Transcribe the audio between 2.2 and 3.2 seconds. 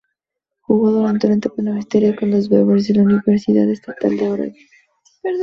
los "Beavers" de la